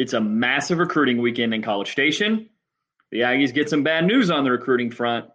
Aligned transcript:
It's 0.00 0.14
a 0.14 0.20
massive 0.20 0.78
recruiting 0.78 1.20
weekend 1.20 1.52
in 1.52 1.60
College 1.60 1.92
Station. 1.92 2.48
The 3.10 3.20
Aggies 3.20 3.52
get 3.52 3.68
some 3.68 3.82
bad 3.82 4.06
news 4.06 4.30
on 4.30 4.44
the 4.44 4.50
recruiting 4.50 4.90
front, 4.90 5.26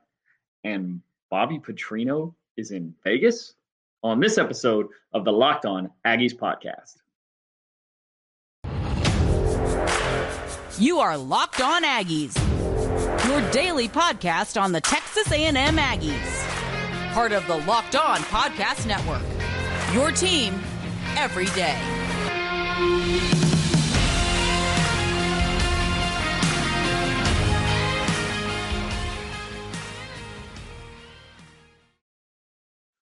and 0.64 1.02
Bobby 1.30 1.60
Petrino 1.60 2.34
is 2.58 2.72
in 2.72 2.96
Vegas 3.04 3.54
on 4.02 4.20
this 4.20 4.40
episode 4.40 4.88
of 5.14 5.24
the 5.24 5.32
Locked 5.32 5.68
On 5.68 5.92
Aggies 6.04 6.34
podcast. 6.34 6.96
You 10.80 10.98
are 10.98 11.16
Locked 11.16 11.62
On 11.62 11.84
Aggies, 11.84 12.36
your 13.30 13.52
daily 13.52 13.88
podcast 13.88 14.60
on 14.60 14.72
the 14.72 14.82
Texas 14.82 15.32
A&M 15.32 15.78
Aggies, 15.78 17.14
part 17.14 17.34
of 17.34 17.46
the 17.46 17.58
Locked 17.68 17.96
On 17.96 18.18
Podcast 18.18 18.88
Network. 18.88 19.22
Your 19.94 20.10
team 20.10 20.60
every 21.18 21.46
day. 21.54 23.55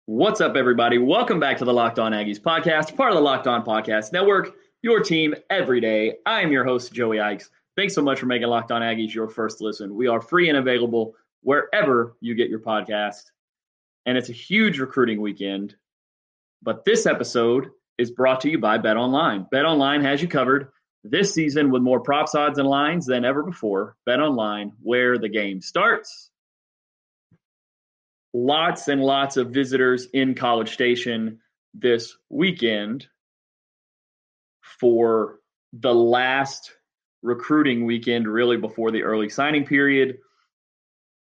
What's 0.06 0.42
up, 0.42 0.54
everybody? 0.54 0.98
Welcome 0.98 1.40
back 1.40 1.56
to 1.56 1.64
the 1.64 1.72
Locked 1.72 1.98
On 1.98 2.12
Aggies 2.12 2.38
podcast, 2.38 2.94
part 2.94 3.12
of 3.12 3.16
the 3.16 3.22
Locked 3.22 3.46
On 3.46 3.64
Podcast 3.64 4.12
Network, 4.12 4.54
your 4.82 5.00
team 5.00 5.34
every 5.48 5.80
day. 5.80 6.16
I 6.26 6.42
am 6.42 6.52
your 6.52 6.62
host, 6.62 6.92
Joey 6.92 7.20
Ikes. 7.20 7.48
Thanks 7.74 7.94
so 7.94 8.02
much 8.02 8.20
for 8.20 8.26
making 8.26 8.48
Locked 8.48 8.70
On 8.70 8.82
Aggies 8.82 9.14
your 9.14 9.28
first 9.28 9.62
listen. 9.62 9.94
We 9.94 10.08
are 10.08 10.20
free 10.20 10.50
and 10.50 10.58
available 10.58 11.14
wherever 11.40 12.18
you 12.20 12.34
get 12.34 12.50
your 12.50 12.58
podcast. 12.58 13.22
And 14.04 14.18
it's 14.18 14.28
a 14.28 14.34
huge 14.34 14.78
recruiting 14.78 15.22
weekend. 15.22 15.74
But 16.62 16.84
this 16.84 17.06
episode 17.06 17.70
is 17.96 18.10
brought 18.10 18.42
to 18.42 18.50
you 18.50 18.58
by 18.58 18.76
Bet 18.76 18.98
Online. 18.98 19.46
Bet 19.50 19.64
Online 19.64 20.02
has 20.02 20.20
you 20.20 20.28
covered 20.28 20.68
this 21.02 21.32
season 21.32 21.70
with 21.70 21.80
more 21.80 22.00
props, 22.00 22.34
odds, 22.34 22.58
and 22.58 22.68
lines 22.68 23.06
than 23.06 23.24
ever 23.24 23.42
before. 23.42 23.96
Bet 24.04 24.20
Online, 24.20 24.72
where 24.82 25.16
the 25.16 25.30
game 25.30 25.62
starts 25.62 26.30
lots 28.34 28.88
and 28.88 29.00
lots 29.00 29.36
of 29.36 29.50
visitors 29.50 30.08
in 30.12 30.34
College 30.34 30.74
Station 30.74 31.38
this 31.72 32.16
weekend 32.28 33.06
for 34.80 35.38
the 35.72 35.94
last 35.94 36.72
recruiting 37.22 37.86
weekend, 37.86 38.28
really 38.28 38.56
before 38.56 38.90
the 38.90 39.04
early 39.04 39.28
signing 39.28 39.64
period. 39.64 40.18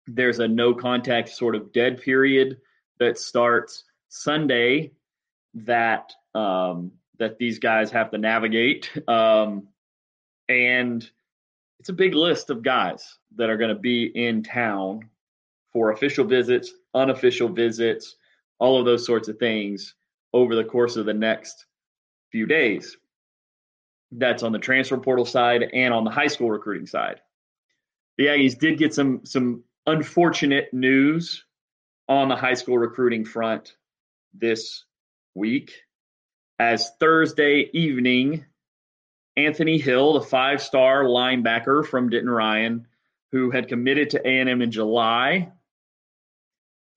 There's 0.07 0.39
a 0.39 0.47
no 0.47 0.73
contact 0.73 1.29
sort 1.29 1.55
of 1.55 1.71
dead 1.71 2.01
period 2.01 2.57
that 2.99 3.17
starts 3.17 3.85
Sunday 4.09 4.91
that 5.53 6.11
um, 6.35 6.91
that 7.17 7.37
these 7.37 7.59
guys 7.59 7.91
have 7.91 8.11
to 8.11 8.17
navigate, 8.17 8.91
um, 9.07 9.67
and 10.47 11.09
it's 11.79 11.89
a 11.89 11.93
big 11.93 12.13
list 12.13 12.49
of 12.49 12.61
guys 12.61 13.17
that 13.35 13.49
are 13.49 13.57
going 13.57 13.73
to 13.73 13.79
be 13.79 14.03
in 14.03 14.43
town 14.43 15.09
for 15.71 15.91
official 15.91 16.25
visits, 16.25 16.71
unofficial 16.93 17.49
visits, 17.49 18.15
all 18.59 18.79
of 18.79 18.85
those 18.85 19.05
sorts 19.05 19.27
of 19.27 19.37
things 19.37 19.95
over 20.33 20.55
the 20.55 20.63
course 20.63 20.95
of 20.95 21.05
the 21.05 21.13
next 21.13 21.65
few 22.31 22.45
days. 22.45 22.97
That's 24.11 24.43
on 24.43 24.51
the 24.51 24.59
transfer 24.59 24.97
portal 24.97 25.25
side 25.25 25.63
and 25.73 25.93
on 25.93 26.03
the 26.03 26.11
high 26.11 26.27
school 26.27 26.49
recruiting 26.49 26.87
side. 26.87 27.21
The 28.17 28.25
Aggies 28.25 28.57
did 28.57 28.77
get 28.77 28.93
some 28.93 29.25
some 29.25 29.63
unfortunate 29.85 30.73
news 30.73 31.45
on 32.07 32.27
the 32.27 32.35
high 32.35 32.55
school 32.55 32.77
recruiting 32.77 33.23
front 33.23 33.75
this 34.33 34.83
week 35.35 35.73
as 36.59 36.91
Thursday 36.99 37.69
evening 37.73 38.45
Anthony 39.37 39.77
Hill, 39.77 40.13
the 40.13 40.21
five-star 40.21 41.03
linebacker 41.03 41.85
from 41.85 42.09
Denton 42.09 42.29
Ryan, 42.29 42.87
who 43.31 43.51
had 43.51 43.69
committed 43.69 44.09
to 44.11 44.27
A&M 44.27 44.61
in 44.61 44.71
July 44.71 45.51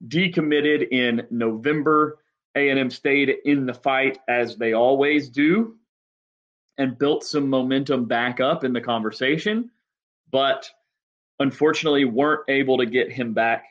decommitted 0.06 0.88
in 0.90 1.26
November. 1.30 2.18
A&M 2.54 2.90
stayed 2.90 3.30
in 3.44 3.66
the 3.66 3.74
fight 3.74 4.18
as 4.28 4.56
they 4.56 4.72
always 4.72 5.28
do 5.30 5.76
and 6.78 6.98
built 6.98 7.24
some 7.24 7.48
momentum 7.48 8.06
back 8.06 8.40
up 8.40 8.64
in 8.64 8.72
the 8.72 8.80
conversation, 8.80 9.70
but 10.30 10.68
unfortunately 11.38 12.04
weren't 12.04 12.48
able 12.48 12.78
to 12.78 12.86
get 12.86 13.10
him 13.10 13.34
back 13.34 13.64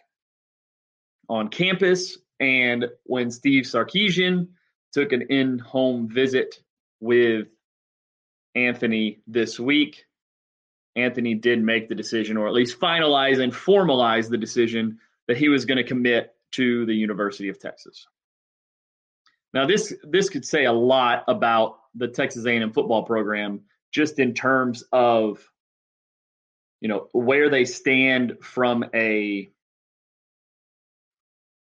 on 1.30 1.48
campus. 1.48 2.18
And 2.40 2.88
when 3.04 3.32
Steve 3.32 3.64
Sarkisian 3.66 4.48
took 4.94 5.12
an 5.12 5.24
in 5.30 5.60
home 5.60 6.10
visit 6.10 6.60
with 7.00 7.48
Anthony 8.56 9.22
this 9.28 9.60
week, 9.60 10.06
Anthony 10.96 11.36
did 11.36 11.64
make 11.64 11.88
the 11.88 11.96
decision, 11.96 12.36
or 12.36 12.48
at 12.48 12.54
least 12.54 12.80
finalize 12.80 13.40
and 13.40 13.54
formalize 13.54 14.30
the 14.30 14.38
decision 14.38 15.00
that 15.28 15.38
he 15.38 15.50
was 15.50 15.66
going 15.66 15.78
to 15.78 15.84
commit 15.84 16.34
to 16.52 16.86
the 16.86 16.94
University 16.94 17.50
of 17.50 17.60
Texas. 17.60 18.08
Now, 19.54 19.66
this 19.66 19.94
this 20.04 20.30
could 20.30 20.46
say 20.46 20.66
a 20.66 20.72
lot 20.72 21.26
about 21.28 21.80
the 21.96 22.08
Texas 22.08 22.46
A&M 22.46 22.72
football 22.72 23.04
program, 23.04 23.62
just 23.92 24.20
in 24.20 24.34
terms 24.34 24.84
of 24.92 25.46
you 26.80 26.88
know 26.88 27.08
where 27.12 27.50
they 27.50 27.66
stand 27.66 28.38
from 28.42 28.86
a 28.94 29.50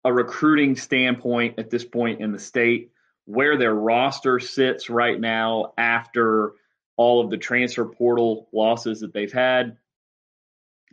a 0.03 0.13
recruiting 0.13 0.75
standpoint 0.75 1.59
at 1.59 1.69
this 1.69 1.85
point 1.85 2.21
in 2.21 2.31
the 2.31 2.39
state, 2.39 2.91
where 3.25 3.57
their 3.57 3.73
roster 3.73 4.39
sits 4.39 4.89
right 4.89 5.19
now 5.19 5.73
after 5.77 6.53
all 6.97 7.23
of 7.23 7.29
the 7.29 7.37
transfer 7.37 7.85
portal 7.85 8.47
losses 8.51 8.99
that 8.99 9.13
they've 9.13 9.31
had, 9.31 9.77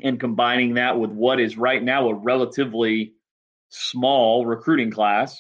and 0.00 0.20
combining 0.20 0.75
that 0.75 0.98
with 0.98 1.10
what 1.10 1.41
is 1.41 1.56
right 1.56 1.82
now 1.82 2.09
a 2.09 2.14
relatively 2.14 3.14
small 3.70 4.47
recruiting 4.47 4.91
class 4.91 5.38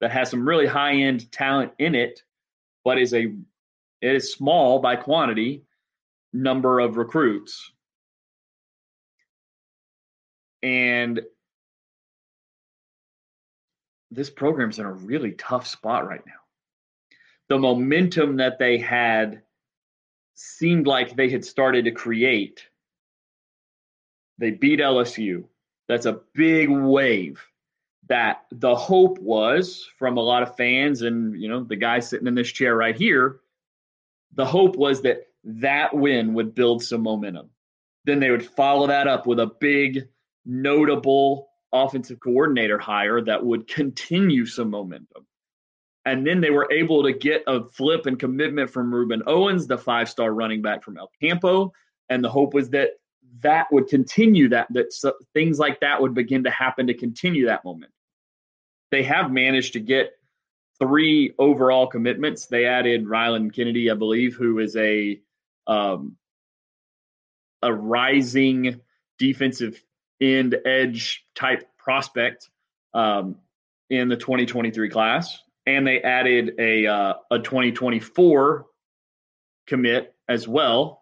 that 0.00 0.10
has 0.10 0.30
some 0.30 0.46
really 0.46 0.66
high 0.66 0.94
end 0.94 1.30
talent 1.30 1.72
in 1.78 1.94
it, 1.94 2.22
but 2.84 2.98
is 2.98 3.14
a 3.14 3.24
it 4.00 4.16
is 4.16 4.32
small 4.32 4.80
by 4.80 4.96
quantity 4.96 5.62
number 6.32 6.80
of 6.80 6.96
recruits. 6.96 7.70
And 10.62 11.20
this 14.10 14.30
program's 14.30 14.78
in 14.78 14.86
a 14.86 14.92
really 14.92 15.32
tough 15.32 15.66
spot 15.66 16.06
right 16.06 16.24
now. 16.26 16.32
The 17.48 17.58
momentum 17.58 18.36
that 18.36 18.58
they 18.58 18.78
had 18.78 19.42
seemed 20.34 20.86
like 20.86 21.14
they 21.14 21.30
had 21.30 21.44
started 21.44 21.84
to 21.84 21.90
create 21.90 22.66
they 24.42 24.50
beat 24.50 24.80
LSU. 24.80 25.44
That's 25.86 26.06
a 26.06 26.18
big 26.34 26.68
wave 26.68 27.40
that 28.08 28.44
the 28.50 28.74
hope 28.74 29.20
was 29.20 29.88
from 29.96 30.16
a 30.16 30.20
lot 30.20 30.42
of 30.42 30.56
fans 30.56 31.02
and 31.02 31.40
you 31.40 31.48
know 31.48 31.62
the 31.62 31.76
guy 31.76 32.00
sitting 32.00 32.26
in 32.26 32.34
this 32.34 32.50
chair 32.50 32.74
right 32.76 32.96
here. 32.96 33.38
The 34.34 34.44
hope 34.44 34.74
was 34.74 35.02
that 35.02 35.28
that 35.44 35.94
win 35.94 36.34
would 36.34 36.56
build 36.56 36.82
some 36.82 37.02
momentum. 37.02 37.50
Then 38.04 38.18
they 38.18 38.32
would 38.32 38.44
follow 38.44 38.88
that 38.88 39.06
up 39.06 39.28
with 39.28 39.38
a 39.38 39.46
big 39.46 40.08
notable 40.44 41.50
offensive 41.72 42.18
coordinator 42.18 42.78
hire 42.78 43.20
that 43.22 43.46
would 43.46 43.68
continue 43.68 44.44
some 44.44 44.70
momentum. 44.70 45.24
And 46.04 46.26
then 46.26 46.40
they 46.40 46.50
were 46.50 46.70
able 46.72 47.04
to 47.04 47.12
get 47.12 47.44
a 47.46 47.62
flip 47.62 48.06
and 48.06 48.18
commitment 48.18 48.70
from 48.70 48.90
Rueben 48.90 49.22
Owens, 49.24 49.68
the 49.68 49.78
five-star 49.78 50.34
running 50.34 50.62
back 50.62 50.82
from 50.82 50.96
El 50.96 51.12
Campo, 51.22 51.72
and 52.08 52.24
the 52.24 52.28
hope 52.28 52.54
was 52.54 52.70
that 52.70 52.94
that 53.40 53.72
would 53.72 53.88
continue 53.88 54.48
that 54.50 54.66
that 54.70 54.92
so, 54.92 55.14
things 55.34 55.58
like 55.58 55.80
that 55.80 56.00
would 56.00 56.14
begin 56.14 56.44
to 56.44 56.50
happen 56.50 56.86
to 56.88 56.94
continue 56.94 57.46
that 57.46 57.64
moment. 57.64 57.92
They 58.90 59.02
have 59.04 59.32
managed 59.32 59.72
to 59.74 59.80
get 59.80 60.12
three 60.78 61.34
overall 61.38 61.86
commitments. 61.86 62.46
They 62.46 62.66
added 62.66 63.08
Ryland 63.08 63.54
Kennedy, 63.54 63.90
I 63.90 63.94
believe, 63.94 64.34
who 64.34 64.58
is 64.58 64.76
a 64.76 65.20
um, 65.66 66.16
a 67.62 67.72
rising 67.72 68.80
defensive 69.18 69.82
end 70.20 70.56
edge 70.64 71.24
type 71.34 71.68
prospect 71.78 72.50
um, 72.92 73.36
in 73.88 74.08
the 74.08 74.16
2023 74.16 74.90
class, 74.90 75.38
and 75.66 75.86
they 75.86 76.00
added 76.02 76.54
a 76.58 76.86
uh, 76.86 77.14
a 77.30 77.38
2024 77.38 78.66
commit 79.66 80.14
as 80.28 80.46
well 80.46 81.01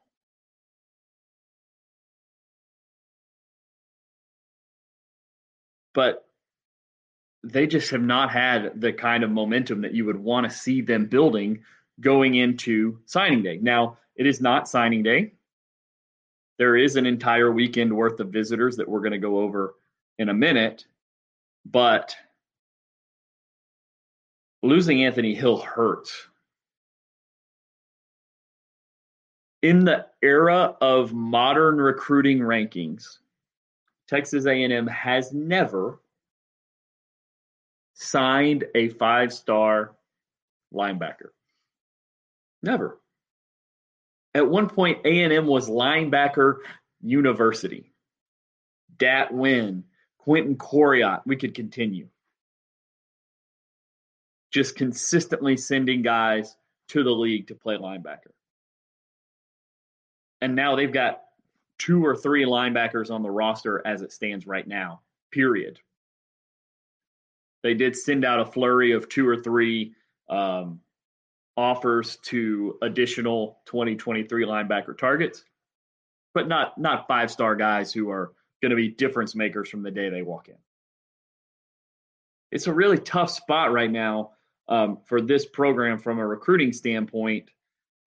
but 5.95 6.27
they 7.43 7.67
just 7.67 7.91
have 7.91 8.03
not 8.03 8.31
had 8.31 8.81
the 8.81 8.93
kind 8.93 9.25
of 9.25 9.31
momentum 9.31 9.81
that 9.81 9.95
you 9.95 10.05
would 10.05 10.19
want 10.19 10.49
to 10.49 10.57
see 10.57 10.81
them 10.81 11.07
building 11.07 11.63
going 12.01 12.35
into 12.35 12.99
signing 13.07 13.43
day. 13.43 13.59
Now, 13.61 13.99
it 14.17 14.27
is 14.27 14.41
not 14.41 14.69
signing 14.69 15.03
day. 15.03 15.33
There 16.59 16.77
is 16.77 16.97
an 16.97 17.07
entire 17.07 17.51
weekend 17.51 17.95
worth 17.95 18.21
of 18.21 18.29
visitors 18.29 18.77
that 18.77 18.89
we're 18.89 19.01
going 19.01 19.13
to 19.13 19.19
go 19.19 19.41
over 19.41 19.75
in 20.19 20.29
a 20.29 20.35
minute, 20.35 20.85
but 21.65 22.15
losing 24.63 25.05
Anthony 25.05 25.35
Hill 25.35 25.59
hurts. 25.59 26.29
in 29.63 29.85
the 29.85 30.07
era 30.23 30.75
of 30.81 31.13
modern 31.13 31.77
recruiting 31.77 32.39
rankings, 32.39 33.19
Texas 34.11 34.45
A&M 34.45 34.89
has 34.89 35.33
never 35.33 36.01
signed 37.95 38.65
a 38.75 38.89
five-star 38.89 39.93
linebacker. 40.75 41.31
Never. 42.61 43.01
At 44.35 44.49
one 44.49 44.69
point, 44.69 45.07
A&M 45.07 45.47
was 45.47 45.71
linebacker 45.71 46.57
university. 47.01 47.93
Dat 48.99 49.31
Nguyen, 49.31 49.85
Quentin 50.19 50.57
Coryatt, 50.57 51.23
we 51.25 51.37
could 51.37 51.55
continue. 51.55 52.09
Just 54.53 54.75
consistently 54.75 55.57
sending 55.57 56.03
guys 56.03 56.57
to 56.89 57.05
the 57.05 57.11
league 57.11 57.47
to 57.47 57.55
play 57.55 57.77
linebacker. 57.77 58.33
And 60.41 60.57
now 60.57 60.75
they've 60.75 60.93
got 60.93 61.23
two 61.81 62.05
or 62.05 62.15
three 62.15 62.45
linebackers 62.45 63.11
on 63.11 63.23
the 63.23 63.31
roster 63.31 63.83
as 63.87 64.03
it 64.03 64.13
stands 64.13 64.47
right 64.47 64.69
now, 64.69 65.01
period. 65.33 65.81
They 67.63 67.75
did 67.75 67.97
send 67.97 68.25
out 68.25 68.39
a 68.39 68.45
flurry 68.45 68.93
of 68.93 69.09
two 69.09 69.27
or 69.27 69.37
three 69.37 69.95
um, 70.29 70.81
offers 71.57 72.17
to 72.25 72.79
additional 72.83 73.59
2023 73.67 74.45
linebacker 74.45 74.97
targets, 74.97 75.45
but 76.35 76.49
not 76.49 76.79
not 76.79 77.09
five 77.09 77.31
star 77.31 77.57
guys 77.57 77.93
who 77.93 78.11
are 78.11 78.33
going 78.63 78.71
to 78.71 78.77
be 78.77 78.89
difference 78.89 79.35
makers 79.35 79.69
from 79.71 79.83
the 79.83 79.91
day 79.91 80.11
they 80.11 80.23
walk 80.23 80.49
in. 80.49 80.57
It's 82.53 82.67
a 82.67 82.73
really 82.75 82.99
tough 82.99 83.31
spot 83.31 83.73
right 83.73 83.91
now 83.91 84.33
um, 84.69 84.99
for 85.07 85.23
this 85.23 85.47
program 85.47 85.99
from 85.99 86.19
a 86.19 86.27
recruiting 86.27 86.73
standpoint. 86.73 87.51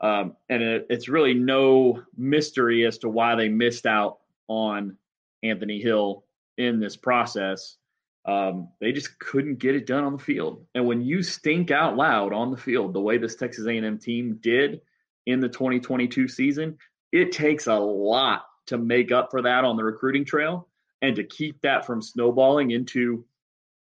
Um, 0.03 0.35
and 0.50 0.61
it, 0.61 0.85
it's 0.89 1.07
really 1.07 1.33
no 1.33 2.03
mystery 2.17 2.85
as 2.85 2.97
to 3.00 3.09
why 3.09 3.35
they 3.35 3.47
missed 3.47 3.85
out 3.85 4.19
on 4.50 4.97
Anthony 5.44 5.79
Hill 5.79 6.25
in 6.57 6.79
this 6.79 6.97
process. 6.97 7.77
Um, 8.25 8.67
they 8.81 8.91
just 8.91 9.17
couldn't 9.19 9.59
get 9.59 9.75
it 9.75 9.88
done 9.88 10.03
on 10.03 10.11
the 10.17 10.23
field. 10.23 10.65
And 10.75 10.85
when 10.85 11.01
you 11.01 11.23
stink 11.23 11.71
out 11.71 11.95
loud 11.95 12.33
on 12.33 12.51
the 12.51 12.57
field, 12.57 12.94
the 12.94 13.01
way 13.01 13.17
this 13.17 13.35
Texas 13.35 13.65
A&M 13.65 13.97
team 13.97 14.39
did 14.41 14.81
in 15.25 15.39
the 15.39 15.50
2022 15.50 16.27
season, 16.27 16.77
it 17.13 17.31
takes 17.31 17.67
a 17.67 17.75
lot 17.75 18.44
to 18.67 18.77
make 18.77 19.11
up 19.11 19.31
for 19.31 19.41
that 19.41 19.63
on 19.63 19.77
the 19.77 19.83
recruiting 19.83 20.25
trail 20.25 20.67
and 21.01 21.15
to 21.15 21.23
keep 21.23 21.61
that 21.61 21.85
from 21.85 22.01
snowballing 22.01 22.71
into 22.71 23.25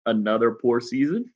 another 0.06 0.52
poor 0.52 0.82
season. 0.82 1.32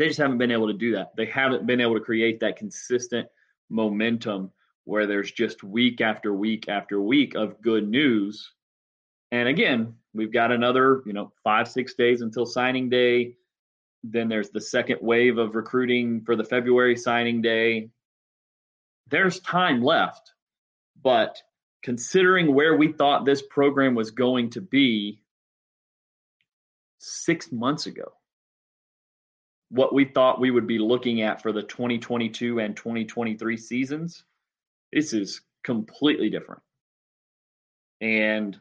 They 0.00 0.08
just 0.08 0.18
haven't 0.18 0.38
been 0.38 0.50
able 0.50 0.66
to 0.66 0.72
do 0.72 0.94
that. 0.96 1.14
They 1.16 1.26
haven't 1.26 1.66
been 1.66 1.80
able 1.80 1.94
to 1.94 2.00
create 2.00 2.40
that 2.40 2.56
consistent 2.56 3.28
momentum 3.68 4.50
where 4.82 5.06
there's 5.06 5.30
just 5.30 5.62
week 5.62 6.00
after 6.00 6.34
week 6.34 6.68
after 6.68 7.00
week 7.00 7.36
of 7.36 7.60
good 7.62 7.86
news. 7.86 8.50
And 9.30 9.46
again, 9.46 9.94
We've 10.12 10.32
got 10.32 10.50
another, 10.50 11.02
you 11.06 11.12
know, 11.12 11.32
five, 11.44 11.68
six 11.68 11.94
days 11.94 12.20
until 12.20 12.44
signing 12.44 12.88
day. 12.88 13.34
Then 14.02 14.28
there's 14.28 14.50
the 14.50 14.60
second 14.60 14.98
wave 15.00 15.38
of 15.38 15.54
recruiting 15.54 16.22
for 16.22 16.34
the 16.34 16.44
February 16.44 16.96
signing 16.96 17.42
day. 17.42 17.90
There's 19.08 19.40
time 19.40 19.82
left, 19.82 20.32
but 21.00 21.40
considering 21.82 22.54
where 22.54 22.76
we 22.76 22.92
thought 22.92 23.24
this 23.24 23.42
program 23.42 23.94
was 23.94 24.10
going 24.10 24.50
to 24.50 24.60
be 24.60 25.22
six 26.98 27.52
months 27.52 27.86
ago, 27.86 28.12
what 29.70 29.94
we 29.94 30.04
thought 30.04 30.40
we 30.40 30.50
would 30.50 30.66
be 30.66 30.78
looking 30.78 31.22
at 31.22 31.40
for 31.40 31.52
the 31.52 31.62
2022 31.62 32.58
and 32.58 32.76
2023 32.76 33.56
seasons, 33.56 34.24
this 34.92 35.12
is 35.12 35.40
completely 35.62 36.28
different. 36.28 36.62
And 38.00 38.58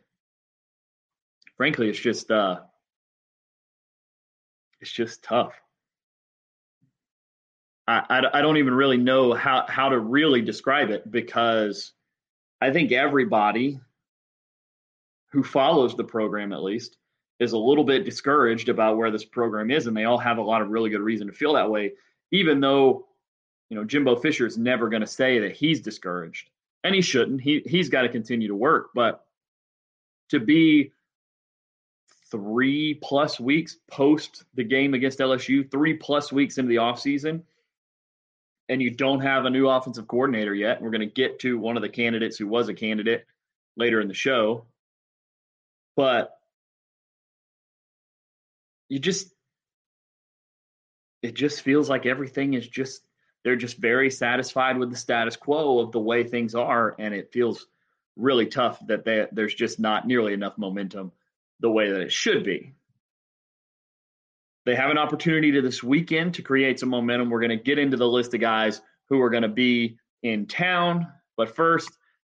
frankly, 1.57 1.89
it's 1.89 1.99
just 1.99 2.29
uh, 2.29 2.59
it's 4.81 4.91
just 4.91 5.23
tough. 5.23 5.53
I, 7.87 8.03
I, 8.09 8.39
I 8.39 8.41
don't 8.41 8.57
even 8.57 8.75
really 8.75 8.97
know 8.97 9.33
how 9.33 9.65
how 9.67 9.89
to 9.89 9.99
really 9.99 10.41
describe 10.41 10.91
it 10.91 11.09
because 11.09 11.93
I 12.61 12.71
think 12.71 12.91
everybody 12.91 13.79
who 15.31 15.43
follows 15.43 15.95
the 15.95 16.03
program 16.03 16.53
at 16.53 16.61
least 16.61 16.97
is 17.39 17.53
a 17.53 17.57
little 17.57 17.83
bit 17.83 18.05
discouraged 18.05 18.69
about 18.69 18.97
where 18.97 19.11
this 19.11 19.25
program 19.25 19.71
is, 19.71 19.87
and 19.87 19.95
they 19.95 20.05
all 20.05 20.17
have 20.17 20.37
a 20.37 20.43
lot 20.43 20.61
of 20.61 20.69
really 20.69 20.89
good 20.89 21.01
reason 21.01 21.27
to 21.27 21.33
feel 21.33 21.53
that 21.53 21.69
way, 21.69 21.93
even 22.31 22.59
though 22.59 23.07
you 23.69 23.77
know 23.77 23.83
Jimbo 23.83 24.17
Fisher 24.17 24.45
is 24.45 24.57
never 24.57 24.89
going 24.89 25.01
to 25.01 25.07
say 25.07 25.39
that 25.39 25.55
he's 25.55 25.81
discouraged, 25.81 26.49
and 26.83 26.93
he 26.93 27.01
shouldn't. 27.01 27.41
He 27.41 27.61
he's 27.65 27.89
got 27.89 28.01
to 28.01 28.09
continue 28.09 28.47
to 28.49 28.55
work, 28.55 28.89
but 28.93 29.25
to 30.29 30.39
be 30.39 30.91
three 32.29 32.93
plus 32.95 33.39
weeks 33.39 33.77
post 33.89 34.43
the 34.53 34.63
game 34.63 34.93
against 34.93 35.19
LSU, 35.19 35.69
three 35.69 35.95
plus 35.95 36.31
weeks 36.31 36.57
into 36.57 36.69
the 36.69 36.75
offseason, 36.75 37.41
and 38.67 38.81
you 38.81 38.91
don't 38.91 39.21
have 39.21 39.45
a 39.45 39.49
new 39.49 39.67
offensive 39.67 40.07
coordinator 40.07 40.53
yet. 40.53 40.81
We're 40.81 40.91
going 40.91 41.01
to 41.01 41.07
get 41.07 41.39
to 41.39 41.57
one 41.57 41.75
of 41.75 41.81
the 41.81 41.89
candidates 41.89 42.37
who 42.37 42.47
was 42.47 42.69
a 42.69 42.73
candidate 42.73 43.25
later 43.77 44.01
in 44.01 44.07
the 44.07 44.13
show. 44.13 44.65
But 45.95 46.38
you 48.89 48.99
just, 48.99 49.31
it 51.21 51.35
just 51.35 51.61
feels 51.61 51.89
like 51.89 52.05
everything 52.05 52.53
is 52.53 52.67
just, 52.67 53.01
they're 53.43 53.55
just 53.55 53.77
very 53.77 54.09
satisfied 54.09 54.77
with 54.77 54.89
the 54.89 54.97
status 54.97 55.35
quo 55.35 55.79
of 55.79 55.91
the 55.91 55.99
way 55.99 56.23
things 56.23 56.55
are. 56.55 56.95
And 56.99 57.13
it 57.13 57.31
feels 57.31 57.67
really 58.17 58.47
tough 58.47 58.85
that 58.87 59.05
they, 59.05 59.27
there's 59.31 59.53
just 59.53 59.79
not 59.79 60.05
nearly 60.05 60.33
enough 60.33 60.57
momentum 60.57 61.11
the 61.61 61.69
way 61.69 61.91
that 61.91 62.01
it 62.01 62.11
should 62.11 62.43
be. 62.43 62.73
They 64.65 64.75
have 64.75 64.91
an 64.91 64.97
opportunity 64.97 65.51
to 65.53 65.61
this 65.61 65.81
weekend 65.81 66.35
to 66.35 66.41
create 66.41 66.79
some 66.79 66.89
momentum. 66.89 67.29
We're 67.29 67.39
going 67.39 67.57
to 67.57 67.63
get 67.63 67.79
into 67.79 67.97
the 67.97 68.07
list 68.07 68.33
of 68.33 68.41
guys 68.41 68.81
who 69.07 69.21
are 69.21 69.29
going 69.29 69.43
to 69.43 69.49
be 69.49 69.97
in 70.21 70.45
town. 70.45 71.07
But 71.37 71.55
first, 71.55 71.89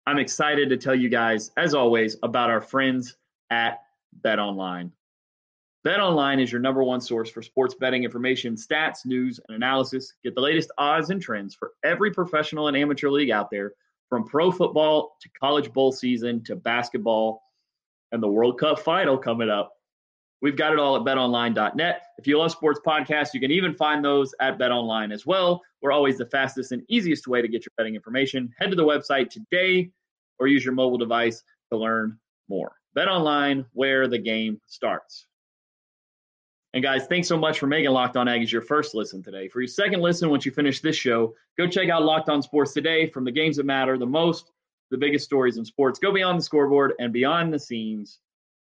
I'm 0.07 0.19
excited 0.19 0.71
to 0.71 0.77
tell 0.77 0.95
you 0.95 1.09
guys, 1.09 1.51
as 1.57 1.75
always, 1.75 2.17
about 2.23 2.51
our 2.51 2.61
friends 2.61 3.17
at 3.51 3.81
Bet 4.13 4.39
Online. 4.39 4.93
Bet 5.87 6.01
Online 6.01 6.41
is 6.41 6.51
your 6.51 6.61
number 6.61 6.83
one 6.83 7.01
source 7.01 7.31
for 7.31 7.43
sports 7.43 7.77
betting 7.79 8.03
information, 8.03 8.57
stats, 8.57 9.07
news, 9.07 9.39
and 9.47 9.55
analysis. 9.55 10.15
Get 10.25 10.35
the 10.35 10.41
latest 10.41 10.73
odds 10.79 11.11
and 11.11 11.23
trends 11.23 11.55
for 11.55 11.75
every 11.85 12.11
professional 12.11 12.67
and 12.67 12.77
amateur 12.77 13.09
league 13.09 13.31
out 13.31 13.53
there, 13.53 13.71
from 14.09 14.25
pro 14.25 14.51
football 14.51 15.17
to 15.21 15.29
college 15.39 15.73
bowl 15.73 15.93
season 15.93 16.43
to 16.43 16.57
basketball 16.57 17.41
and 18.11 18.21
the 18.21 18.27
World 18.27 18.59
Cup 18.59 18.81
final 18.81 19.17
coming 19.17 19.49
up. 19.49 19.75
We've 20.43 20.57
got 20.57 20.73
it 20.73 20.81
all 20.81 20.97
at 20.97 21.03
betonline.net. 21.03 22.03
If 22.19 22.27
you 22.27 22.37
love 22.37 22.51
sports 22.51 22.81
podcasts, 22.85 23.33
you 23.33 23.39
can 23.39 23.53
even 23.53 23.73
find 23.73 24.05
those 24.05 24.35
at 24.41 24.59
betonline 24.59 25.15
as 25.15 25.25
well. 25.25 25.63
We're 25.83 25.93
always 25.93 26.19
the 26.19 26.27
fastest 26.27 26.73
and 26.73 26.83
easiest 26.89 27.29
way 27.29 27.43
to 27.43 27.47
get 27.47 27.65
your 27.65 27.71
betting 27.79 27.95
information. 27.95 28.53
Head 28.59 28.71
to 28.71 28.77
the 28.77 28.83
website 28.83 29.31
today 29.31 29.93
or 30.41 30.49
use 30.49 30.65
your 30.65 30.75
mobile 30.75 30.99
device 30.99 31.45
to 31.71 31.79
learn 31.79 32.19
more. 32.49 32.73
BetOnline, 32.99 33.67
where 33.73 34.09
the 34.09 34.19
game 34.19 34.61
starts. 34.67 35.29
And 36.77 36.83
guys, 36.83 37.07
thanks 37.07 37.27
so 37.27 37.39
much 37.39 37.59
for 37.59 37.67
making 37.67 37.89
Locked 37.89 38.19
On 38.19 38.27
Aggies 38.27 38.53
your 38.53 38.61
first 38.61 38.95
listen 38.95 39.23
today. 39.23 39.49
For 39.49 39.63
your 39.63 39.67
second 39.67 40.03
listen, 40.03 40.29
once 40.29 40.45
you 40.45 40.53
finish 40.53 40.83
this 40.83 40.95
show, 40.95 41.35
go 41.57 41.67
check 41.67 41.89
out 41.89 42.03
Locked 42.03 42.29
On 42.29 42.43
Sports 42.43 42.75
today 42.75 43.09
from 43.09 43.25
the 43.25 43.33
games 43.33 43.57
that 43.57 43.65
matter 43.65 43.97
the 43.97 44.05
most 44.05 44.53
the 44.91 44.99
biggest 44.99 45.25
stories 45.25 45.57
in 45.57 45.65
sports 45.65 45.99
go 45.99 46.13
beyond 46.13 46.39
the 46.39 46.43
scoreboard 46.43 46.93
and 46.99 47.15
beyond 47.15 47.51
the 47.51 47.59
scenes 47.59 48.19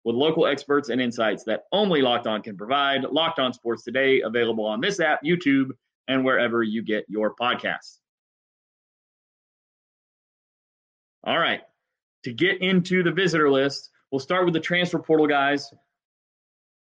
with 0.02 0.17
local 0.17 0.45
experts 0.45 0.88
and 0.88 1.00
insights 1.00 1.45
that 1.45 1.67
only 1.71 2.02
Locked 2.02 2.26
On 2.26 2.43
can 2.43 2.57
provide. 2.57 3.05
Locked 3.05 3.38
On 3.38 3.52
Sports 3.52 3.85
Today, 3.85 4.23
available 4.23 4.67
on 4.67 4.81
this 4.81 4.99
app, 4.99 5.23
YouTube, 5.23 5.69
and 6.09 6.25
wherever 6.25 6.64
you 6.64 6.83
get 6.83 7.05
your 7.09 7.37
podcasts. 7.37 7.99
All 11.23 11.38
right. 11.38 11.61
To 12.25 12.33
get 12.33 12.61
into 12.61 13.05
the 13.05 13.12
visitor 13.12 13.49
list, 13.49 13.88
we'll 14.11 14.19
start 14.19 14.47
with 14.47 14.55
the 14.55 14.59
transfer 14.59 14.99
portal 14.99 15.29
guys. 15.29 15.73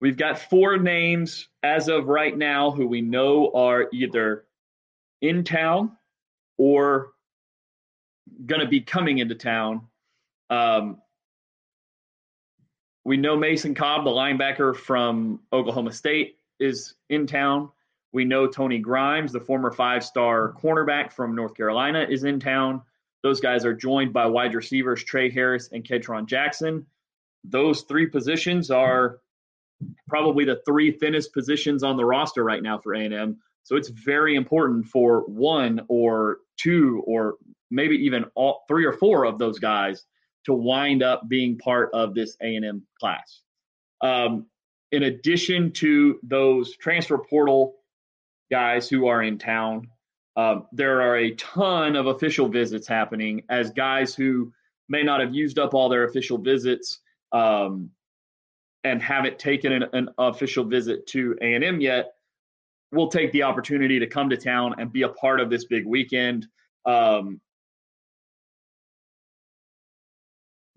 We've 0.00 0.16
got 0.16 0.38
four 0.38 0.78
names 0.78 1.48
as 1.62 1.88
of 1.88 2.06
right 2.08 2.36
now 2.36 2.70
who 2.70 2.86
we 2.86 3.02
know 3.02 3.52
are 3.54 3.88
either 3.92 4.44
in 5.20 5.44
town 5.44 5.96
or 6.56 7.12
going 8.46 8.62
to 8.62 8.68
be 8.68 8.80
coming 8.80 9.18
into 9.18 9.34
town. 9.34 9.82
Um, 10.48 11.02
we 13.04 13.16
know 13.16 13.36
Mason 13.36 13.74
Cobb, 13.74 14.04
the 14.04 14.10
linebacker 14.10 14.74
from 14.74 15.40
Oklahoma 15.52 15.92
State, 15.92 16.36
is 16.58 16.94
in 17.08 17.26
town. 17.26 17.70
We 18.12 18.24
know 18.24 18.46
Tony 18.46 18.78
Grimes, 18.78 19.32
the 19.32 19.40
former 19.40 19.70
five 19.70 20.04
star 20.04 20.52
cornerback 20.52 21.12
from 21.12 21.34
North 21.34 21.54
Carolina, 21.54 22.06
is 22.08 22.24
in 22.24 22.40
town. 22.40 22.82
Those 23.22 23.40
guys 23.40 23.64
are 23.64 23.74
joined 23.74 24.12
by 24.12 24.26
wide 24.26 24.54
receivers 24.54 25.04
Trey 25.04 25.30
Harris 25.30 25.68
and 25.72 25.84
Ketron 25.84 26.26
Jackson. 26.26 26.86
Those 27.44 27.82
three 27.82 28.06
positions 28.06 28.70
are 28.70 29.20
probably 30.08 30.44
the 30.44 30.60
three 30.66 30.92
thinnest 30.92 31.32
positions 31.32 31.82
on 31.82 31.96
the 31.96 32.04
roster 32.04 32.42
right 32.42 32.62
now 32.62 32.78
for 32.78 32.94
A&M. 32.94 33.38
So 33.62 33.76
it's 33.76 33.88
very 33.88 34.34
important 34.34 34.86
for 34.86 35.20
one 35.26 35.82
or 35.88 36.38
two 36.56 37.02
or 37.06 37.34
maybe 37.70 37.96
even 37.96 38.24
all 38.34 38.64
three 38.68 38.84
or 38.84 38.92
four 38.92 39.24
of 39.24 39.38
those 39.38 39.58
guys 39.58 40.04
to 40.46 40.54
wind 40.54 41.02
up 41.02 41.28
being 41.28 41.58
part 41.58 41.90
of 41.92 42.14
this 42.14 42.36
A&M 42.42 42.82
class. 42.98 43.42
Um, 44.00 44.46
in 44.90 45.02
addition 45.02 45.72
to 45.72 46.18
those 46.22 46.76
transfer 46.76 47.18
portal 47.18 47.74
guys 48.50 48.88
who 48.88 49.06
are 49.06 49.22
in 49.22 49.38
town, 49.38 49.88
um, 50.36 50.66
there 50.72 51.02
are 51.02 51.16
a 51.16 51.34
ton 51.34 51.96
of 51.96 52.06
official 52.06 52.48
visits 52.48 52.88
happening 52.88 53.42
as 53.48 53.70
guys 53.70 54.14
who 54.14 54.52
may 54.88 55.02
not 55.02 55.20
have 55.20 55.34
used 55.34 55.58
up 55.58 55.74
all 55.74 55.88
their 55.88 56.04
official 56.04 56.38
visits 56.38 56.98
um, 57.32 57.90
and 58.84 59.02
haven't 59.02 59.38
taken 59.38 59.72
an, 59.72 59.84
an 59.92 60.08
official 60.18 60.64
visit 60.64 61.06
to 61.08 61.36
A&M 61.40 61.80
yet 61.80 62.14
will 62.92 63.08
take 63.08 63.32
the 63.32 63.42
opportunity 63.42 63.98
to 63.98 64.06
come 64.06 64.30
to 64.30 64.36
town 64.36 64.74
and 64.78 64.92
be 64.92 65.02
a 65.02 65.08
part 65.08 65.40
of 65.40 65.50
this 65.50 65.64
big 65.64 65.86
weekend. 65.86 66.46
Um, 66.84 67.40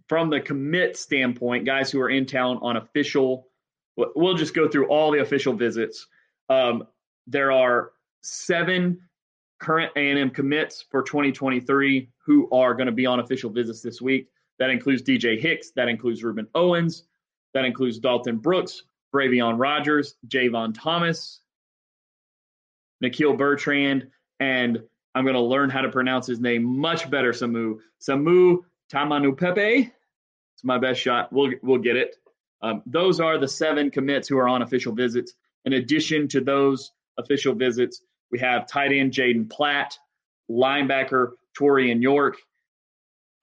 from 0.07 0.29
the 0.29 0.39
commit 0.39 0.97
standpoint, 0.97 1.65
guys 1.65 1.89
who 1.89 1.99
are 2.01 2.09
in 2.09 2.25
town 2.25 2.59
on 2.61 2.77
official, 2.77 3.47
we'll 3.95 4.35
just 4.35 4.53
go 4.53 4.67
through 4.67 4.87
all 4.87 5.11
the 5.11 5.21
official 5.21 5.53
visits. 5.53 6.07
Um, 6.49 6.87
there 7.25 7.51
are 7.51 7.91
seven 8.21 8.99
current 9.59 9.91
A&M 9.95 10.29
commits 10.29 10.85
for 10.91 11.03
2023 11.03 12.09
who 12.25 12.49
are 12.51 12.73
going 12.73 12.85
to 12.85 12.91
be 12.91 13.05
on 13.05 13.21
official 13.21 13.49
visits 13.49 13.81
this 13.81 14.01
week. 14.01 14.27
That 14.59 14.69
includes 14.69 15.01
DJ 15.01 15.39
Hicks, 15.39 15.71
that 15.71 15.87
includes 15.87 16.21
Rueben 16.21 16.47
Owens, 16.53 17.05
that 17.53 17.65
includes 17.65 17.99
Dalton 17.99 18.37
Brooks, 18.37 18.83
Bravion 19.13 19.59
Rogers, 19.59 20.15
Jayvon 20.27 20.73
Thomas, 20.77 21.39
Nikhil 23.01 23.35
Bertrand, 23.35 24.07
and 24.39 24.81
I'm 25.15 25.23
going 25.23 25.35
to 25.35 25.41
learn 25.41 25.69
how 25.69 25.81
to 25.81 25.89
pronounce 25.89 26.25
his 26.25 26.39
name 26.39 26.63
much 26.63 27.09
better, 27.09 27.31
Samu. 27.31 27.79
Samu 28.01 28.59
Tamanupepe. 28.91 29.91
It's 30.55 30.63
my 30.63 30.77
best 30.77 30.99
shot. 30.99 31.31
We'll, 31.31 31.51
we'll 31.61 31.79
get 31.79 31.95
it. 31.95 32.15
Um, 32.61 32.81
those 32.85 33.19
are 33.19 33.37
the 33.37 33.47
seven 33.47 33.91
commits 33.91 34.27
who 34.27 34.37
are 34.37 34.47
on 34.47 34.61
official 34.61 34.93
visits. 34.93 35.33
In 35.65 35.73
addition 35.73 36.27
to 36.29 36.41
those 36.41 36.91
official 37.17 37.53
visits, 37.53 38.01
we 38.31 38.39
have 38.39 38.67
tight 38.67 38.91
end 38.91 39.11
Jaden 39.11 39.49
Platt, 39.49 39.97
linebacker 40.49 41.31
Torian 41.57 42.01
York, 42.01 42.37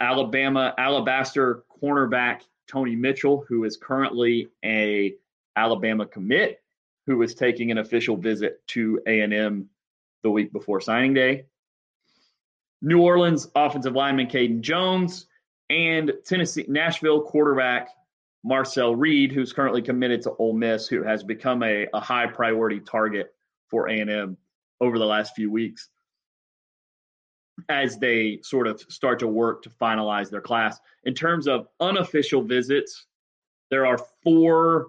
Alabama 0.00 0.74
Alabaster 0.78 1.64
cornerback 1.82 2.40
Tony 2.70 2.94
Mitchell, 2.94 3.44
who 3.48 3.64
is 3.64 3.76
currently 3.76 4.48
a 4.64 5.14
Alabama 5.56 6.06
commit, 6.06 6.62
who 7.06 7.20
is 7.22 7.34
taking 7.34 7.70
an 7.70 7.78
official 7.78 8.16
visit 8.16 8.64
to 8.68 9.00
A&M 9.06 9.68
the 10.22 10.30
week 10.30 10.52
before 10.52 10.80
signing 10.80 11.14
day. 11.14 11.46
New 12.80 13.00
Orleans 13.00 13.48
offensive 13.54 13.94
lineman 13.94 14.28
Caden 14.28 14.60
Jones 14.60 15.26
and 15.68 16.12
Tennessee 16.24 16.64
Nashville 16.68 17.22
quarterback 17.22 17.88
Marcel 18.44 18.94
Reed, 18.94 19.32
who's 19.32 19.52
currently 19.52 19.82
committed 19.82 20.22
to 20.22 20.34
Ole 20.36 20.54
Miss, 20.54 20.86
who 20.86 21.02
has 21.02 21.22
become 21.22 21.62
a, 21.62 21.86
a 21.92 22.00
high 22.00 22.26
priority 22.26 22.80
target 22.80 23.34
for 23.68 23.88
A&M 23.88 24.36
over 24.80 24.98
the 24.98 25.04
last 25.04 25.34
few 25.34 25.50
weeks 25.50 25.88
as 27.68 27.98
they 27.98 28.40
sort 28.42 28.66
of 28.66 28.80
start 28.88 29.18
to 29.20 29.26
work 29.26 29.62
to 29.62 29.70
finalize 29.70 30.30
their 30.30 30.40
class. 30.40 30.78
In 31.04 31.14
terms 31.14 31.46
of 31.46 31.68
unofficial 31.80 32.42
visits, 32.42 33.06
there 33.70 33.86
are 33.86 33.98
four 34.22 34.88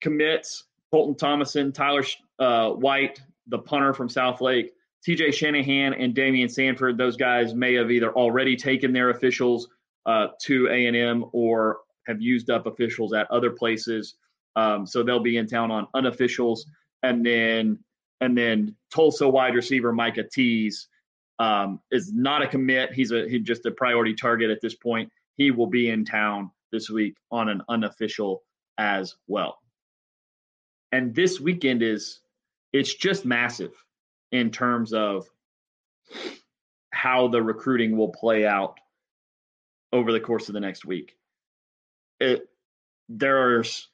commits 0.00 0.64
Colton 0.90 1.14
Thomason, 1.14 1.72
Tyler 1.72 2.04
uh, 2.38 2.70
White, 2.70 3.20
the 3.46 3.58
punter 3.58 3.94
from 3.94 4.08
Southlake, 4.08 4.70
TJ 5.06 5.32
Shanahan, 5.32 5.94
and 5.94 6.14
Damian 6.14 6.48
Sanford. 6.48 6.98
Those 6.98 7.16
guys 7.16 7.54
may 7.54 7.74
have 7.74 7.90
either 7.90 8.12
already 8.12 8.56
taken 8.56 8.92
their 8.92 9.10
officials 9.10 9.68
uh, 10.04 10.28
to 10.42 10.68
A&M 10.68 11.24
or 11.32 11.78
have 12.06 12.20
used 12.20 12.50
up 12.50 12.66
officials 12.66 13.14
at 13.14 13.30
other 13.30 13.50
places. 13.50 14.16
Um, 14.54 14.86
so 14.86 15.02
they'll 15.02 15.20
be 15.20 15.38
in 15.38 15.46
town 15.46 15.70
on 15.70 15.86
unofficials. 15.96 16.60
And 17.02 17.24
then 17.24 17.78
and 18.20 18.38
then 18.38 18.76
Tulsa 18.94 19.28
wide 19.28 19.54
receiver 19.54 19.92
Micah 19.92 20.24
Tease 20.32 20.86
um, 21.42 21.80
is 21.90 22.12
not 22.12 22.42
a 22.42 22.46
commit. 22.46 22.92
He's 22.92 23.10
a 23.10 23.28
he's 23.28 23.42
just 23.42 23.66
a 23.66 23.72
priority 23.72 24.14
target 24.14 24.50
at 24.50 24.60
this 24.62 24.76
point. 24.76 25.10
He 25.36 25.50
will 25.50 25.66
be 25.66 25.88
in 25.88 26.04
town 26.04 26.52
this 26.70 26.88
week 26.88 27.16
on 27.32 27.48
an 27.48 27.62
unofficial 27.68 28.44
as 28.78 29.16
well. 29.26 29.58
And 30.92 31.16
this 31.16 31.40
weekend 31.40 31.82
is 31.82 32.20
it's 32.72 32.94
just 32.94 33.24
massive 33.24 33.72
in 34.30 34.52
terms 34.52 34.92
of 34.92 35.26
how 36.92 37.26
the 37.26 37.42
recruiting 37.42 37.96
will 37.96 38.12
play 38.12 38.46
out 38.46 38.78
over 39.92 40.12
the 40.12 40.20
course 40.20 40.48
of 40.48 40.54
the 40.54 40.60
next 40.60 40.84
week. 40.84 41.16
It, 42.20 42.42
there's 43.08 43.88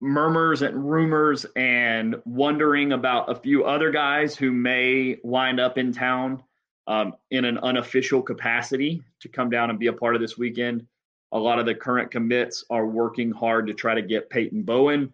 murmurs 0.00 0.62
and 0.62 0.90
rumors 0.90 1.46
and 1.54 2.16
wondering 2.24 2.90
about 2.90 3.30
a 3.30 3.36
few 3.36 3.64
other 3.64 3.92
guys 3.92 4.34
who 4.34 4.50
may 4.50 5.18
wind 5.22 5.60
up 5.60 5.78
in 5.78 5.92
town 5.92 6.42
um, 6.90 7.14
in 7.30 7.44
an 7.44 7.56
unofficial 7.56 8.20
capacity 8.20 9.00
to 9.20 9.28
come 9.28 9.48
down 9.48 9.70
and 9.70 9.78
be 9.78 9.86
a 9.86 9.92
part 9.92 10.16
of 10.16 10.20
this 10.20 10.36
weekend. 10.36 10.88
A 11.30 11.38
lot 11.38 11.60
of 11.60 11.66
the 11.66 11.74
current 11.74 12.10
commits 12.10 12.64
are 12.68 12.84
working 12.84 13.30
hard 13.30 13.68
to 13.68 13.74
try 13.74 13.94
to 13.94 14.02
get 14.02 14.28
Peyton 14.28 14.64
Bowen 14.64 15.12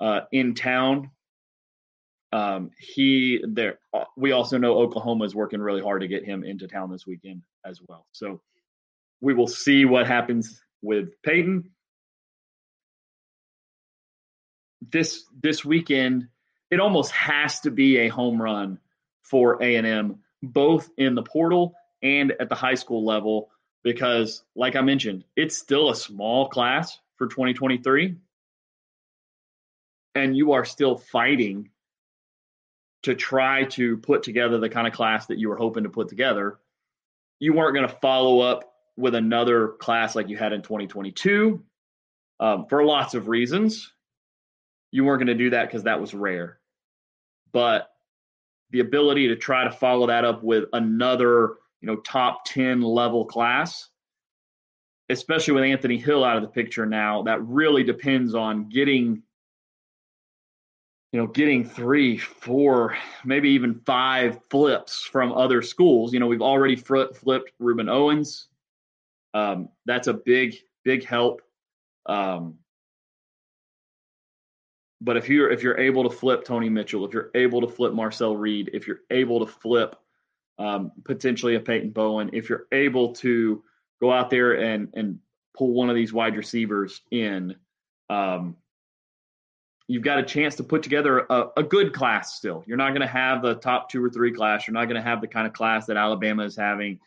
uh, 0.00 0.20
in 0.32 0.54
town. 0.54 1.10
Um, 2.30 2.72
he 2.78 3.42
there. 3.42 3.78
We 4.18 4.32
also 4.32 4.58
know 4.58 4.76
Oklahoma 4.76 5.24
is 5.24 5.34
working 5.34 5.60
really 5.60 5.80
hard 5.80 6.02
to 6.02 6.08
get 6.08 6.26
him 6.26 6.44
into 6.44 6.68
town 6.68 6.90
this 6.90 7.06
weekend 7.06 7.40
as 7.64 7.80
well. 7.88 8.06
So 8.12 8.42
we 9.22 9.32
will 9.32 9.48
see 9.48 9.86
what 9.86 10.06
happens 10.06 10.60
with 10.82 11.22
Peyton. 11.22 11.70
This 14.82 15.24
this 15.40 15.64
weekend, 15.64 16.28
it 16.70 16.80
almost 16.80 17.12
has 17.12 17.60
to 17.60 17.70
be 17.70 18.00
a 18.00 18.08
home 18.08 18.42
run 18.42 18.78
for 19.22 19.62
A 19.62 19.76
and 19.76 19.86
M 19.86 20.23
both 20.48 20.90
in 20.96 21.14
the 21.14 21.22
portal 21.22 21.74
and 22.02 22.32
at 22.38 22.48
the 22.48 22.54
high 22.54 22.74
school 22.74 23.04
level 23.04 23.50
because, 23.82 24.44
like 24.54 24.76
I 24.76 24.80
mentioned, 24.80 25.24
it's 25.36 25.56
still 25.56 25.90
a 25.90 25.96
small 25.96 26.48
class 26.48 26.98
for 27.16 27.26
2023. 27.26 28.16
And 30.14 30.36
you 30.36 30.52
are 30.52 30.64
still 30.64 30.96
fighting 30.96 31.70
to 33.02 33.14
try 33.14 33.64
to 33.64 33.98
put 33.98 34.22
together 34.22 34.58
the 34.58 34.68
kind 34.68 34.86
of 34.86 34.94
class 34.94 35.26
that 35.26 35.38
you 35.38 35.48
were 35.48 35.56
hoping 35.56 35.84
to 35.84 35.90
put 35.90 36.08
together. 36.08 36.58
You 37.38 37.52
weren't 37.52 37.74
going 37.74 37.88
to 37.88 37.96
follow 37.96 38.40
up 38.40 38.72
with 38.96 39.14
another 39.14 39.68
class 39.68 40.14
like 40.14 40.28
you 40.28 40.36
had 40.36 40.52
in 40.52 40.62
2022 40.62 41.62
um, 42.40 42.66
for 42.66 42.84
lots 42.84 43.14
of 43.14 43.28
reasons. 43.28 43.92
You 44.90 45.04
weren't 45.04 45.18
going 45.18 45.36
to 45.36 45.44
do 45.44 45.50
that 45.50 45.66
because 45.66 45.82
that 45.82 46.00
was 46.00 46.14
rare. 46.14 46.58
But 47.52 47.88
the 48.70 48.80
ability 48.80 49.28
to 49.28 49.36
try 49.36 49.64
to 49.64 49.70
follow 49.70 50.06
that 50.06 50.24
up 50.24 50.42
with 50.42 50.64
another, 50.72 51.54
you 51.80 51.86
know, 51.86 51.96
top 51.96 52.44
10 52.46 52.82
level 52.82 53.24
class, 53.24 53.88
especially 55.08 55.54
with 55.54 55.64
Anthony 55.64 55.98
Hill 55.98 56.24
out 56.24 56.36
of 56.36 56.42
the 56.42 56.48
picture 56.48 56.86
now, 56.86 57.22
that 57.22 57.42
really 57.42 57.84
depends 57.84 58.34
on 58.34 58.68
getting, 58.68 59.22
you 61.12 61.20
know, 61.20 61.26
getting 61.26 61.64
three, 61.64 62.18
four, 62.18 62.96
maybe 63.24 63.50
even 63.50 63.80
five 63.86 64.40
flips 64.50 65.02
from 65.02 65.32
other 65.32 65.62
schools. 65.62 66.12
You 66.12 66.20
know, 66.20 66.26
we've 66.26 66.42
already 66.42 66.76
flipped 66.76 67.22
Rueben 67.24 67.90
Owens. 67.90 68.48
Um, 69.34 69.68
that's 69.84 70.08
a 70.08 70.14
big, 70.14 70.56
big 70.84 71.04
help. 71.04 71.42
Um, 72.06 72.58
but 75.00 75.16
if 75.16 75.28
you're 75.28 75.50
if 75.50 75.62
you're 75.62 75.78
able 75.78 76.08
to 76.08 76.16
flip 76.16 76.44
Tony 76.44 76.68
Mitchell, 76.68 77.04
if 77.04 77.12
you're 77.12 77.30
able 77.34 77.60
to 77.60 77.68
flip 77.68 77.92
Marcel 77.92 78.36
Reed, 78.36 78.70
if 78.72 78.86
you're 78.86 79.00
able 79.10 79.44
to 79.44 79.52
flip 79.52 79.96
um, 80.58 80.92
potentially 81.04 81.56
a 81.56 81.60
Peyton 81.60 81.90
Bowen, 81.90 82.30
if 82.32 82.48
you're 82.48 82.66
able 82.72 83.12
to 83.14 83.62
go 84.00 84.12
out 84.12 84.30
there 84.30 84.52
and 84.52 84.88
and 84.94 85.18
pull 85.56 85.72
one 85.72 85.90
of 85.90 85.96
these 85.96 86.12
wide 86.12 86.36
receivers 86.36 87.00
in, 87.10 87.56
um, 88.08 88.56
you've 89.88 90.02
got 90.02 90.18
a 90.18 90.22
chance 90.22 90.56
to 90.56 90.64
put 90.64 90.82
together 90.82 91.26
a, 91.30 91.48
a 91.58 91.62
good 91.62 91.92
class. 91.92 92.36
Still, 92.36 92.64
you're 92.66 92.76
not 92.76 92.90
going 92.90 93.02
to 93.02 93.06
have 93.06 93.42
the 93.42 93.54
top 93.54 93.90
two 93.90 94.02
or 94.02 94.10
three 94.10 94.32
class. 94.32 94.66
You're 94.66 94.74
not 94.74 94.86
going 94.86 94.96
to 94.96 95.08
have 95.08 95.20
the 95.20 95.28
kind 95.28 95.46
of 95.46 95.52
class 95.52 95.86
that 95.86 95.96
Alabama 95.96 96.44
is 96.44 96.56
having, 96.56 96.98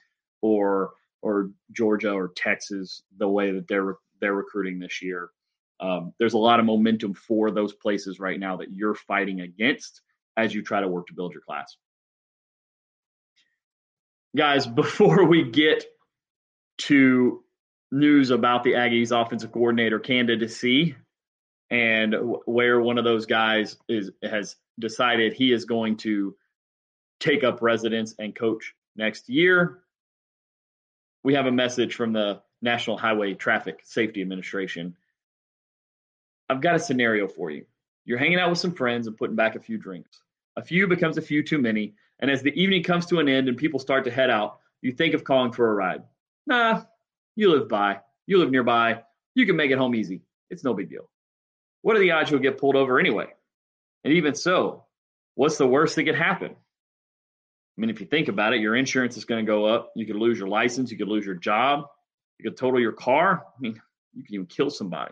or 0.41 0.91
or 1.22 1.51
Georgia 1.72 2.12
or 2.12 2.32
Texas 2.36 3.01
the 3.17 3.27
way 3.27 3.51
that 3.51 3.67
they're 3.67 3.98
they're 4.20 4.36
recruiting 4.36 4.79
this 4.79 5.01
year. 5.01 5.29
Um, 5.79 6.13
there's 6.19 6.34
a 6.34 6.39
lot 6.39 6.60
of 6.60 6.65
momentum 6.65 7.13
for 7.13 7.51
those 7.51 7.74
places 7.74 8.19
right 8.19 8.39
now 8.39 8.57
that 8.57 8.72
you're 8.72 8.96
fighting 8.96 9.41
against 9.41 10.01
as 10.36 10.53
you 10.53 10.62
try 10.62 10.81
to 10.81 10.88
work 10.88 11.07
to 11.07 11.13
build 11.13 11.34
your 11.34 11.41
class. 11.41 11.75
Guys, 14.36 14.65
before 14.67 15.25
we 15.25 15.43
get 15.43 15.86
to 16.79 17.43
news 17.91 18.31
about 18.31 18.63
the 18.63 18.74
Aggies 18.74 19.12
offensive 19.12 19.51
coordinator 19.51 20.00
candidacy 20.00 20.96
and 21.69 22.15
where 22.46 22.79
one 22.79 22.98
of 22.98 23.03
those 23.03 23.25
guys 23.25 23.77
is 23.89 24.12
has 24.24 24.55
decided 24.79 25.34
he 25.34 25.51
is 25.51 25.65
going 25.65 25.98
to 25.98 26.36
take 27.19 27.43
up 27.43 27.62
residence 27.62 28.15
and 28.19 28.36
coach 28.36 28.74
next 28.96 29.29
year. 29.29 29.79
we 31.24 31.34
have 31.34 31.46
a 31.46 31.51
message 31.51 31.96
from 31.96 32.13
the 32.13 32.41
National 32.62 32.98
Highway 32.98 33.34
Traffic 33.34 33.81
Safety 33.84 34.22
Administration. 34.22 34.96
I've 36.49 36.61
got 36.61 36.75
a 36.75 36.79
scenario 36.79 37.27
for 37.27 37.51
you. 37.51 37.65
You're 38.05 38.17
hanging 38.17 38.39
out 38.39 38.49
with 38.49 38.59
some 38.59 38.73
friends 38.73 39.07
and 39.07 39.17
putting 39.17 39.35
back 39.35 39.55
a 39.55 39.59
few 39.59 39.77
drinks. 39.77 40.21
A 40.55 40.63
few 40.63 40.87
becomes 40.87 41.17
a 41.17 41.21
few 41.21 41.43
too 41.43 41.59
many, 41.59 41.93
and 42.19 42.31
as 42.31 42.41
the 42.41 42.53
evening 42.59 42.83
comes 42.83 43.05
to 43.07 43.19
an 43.19 43.29
end 43.29 43.47
and 43.47 43.57
people 43.57 43.79
start 43.79 44.05
to 44.05 44.11
head 44.11 44.29
out, 44.29 44.59
you 44.81 44.91
think 44.91 45.13
of 45.13 45.23
calling 45.23 45.51
for 45.51 45.69
a 45.69 45.75
ride. 45.75 46.03
Nah, 46.45 46.83
you 47.35 47.51
live 47.51 47.67
by, 47.67 47.99
you 48.25 48.37
live 48.39 48.49
nearby, 48.49 49.03
you 49.35 49.45
can 49.45 49.55
make 49.55 49.71
it 49.71 49.77
home 49.77 49.93
easy. 49.93 50.23
It's 50.49 50.63
no 50.63 50.73
big 50.73 50.89
deal. 50.89 51.09
What 51.81 51.95
are 51.95 51.99
the 51.99 52.11
odds 52.11 52.31
you'll 52.31 52.39
get 52.39 52.57
pulled 52.57 52.75
over 52.75 52.99
anyway? 52.99 53.27
And 54.03 54.13
even 54.13 54.33
so, 54.33 54.85
what's 55.35 55.57
the 55.57 55.67
worst 55.67 55.95
that 55.95 56.05
could 56.05 56.15
happen? 56.15 56.51
I 56.51 57.81
mean, 57.81 57.89
if 57.89 57.99
you 57.99 58.07
think 58.07 58.27
about 58.27 58.53
it, 58.53 58.61
your 58.61 58.75
insurance 58.75 59.17
is 59.17 59.25
going 59.25 59.45
to 59.45 59.49
go 59.49 59.65
up. 59.65 59.91
You 59.95 60.05
could 60.05 60.15
lose 60.15 60.39
your 60.39 60.47
license. 60.47 60.89
You 60.89 60.97
could 60.97 61.07
lose 61.07 61.25
your 61.25 61.35
job. 61.35 61.85
You 62.39 62.49
could 62.49 62.57
total 62.57 62.79
your 62.79 62.93
car. 62.93 63.45
I 63.45 63.61
mean, 63.61 63.79
you 64.13 64.23
can 64.23 64.33
even 64.33 64.47
kill 64.47 64.71
somebody. 64.71 65.11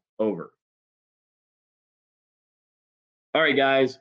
over. 0.21 0.51
All 3.33 3.41
right, 3.41 3.55
guys. 3.55 3.97